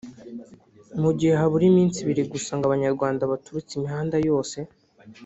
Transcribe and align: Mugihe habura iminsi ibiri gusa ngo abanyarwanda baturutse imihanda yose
Mugihe 1.01 1.33
habura 1.39 1.63
iminsi 1.71 1.97
ibiri 1.99 2.23
gusa 2.33 2.51
ngo 2.55 2.63
abanyarwanda 2.65 3.29
baturutse 3.31 3.71
imihanda 3.75 4.15
yose 4.29 4.57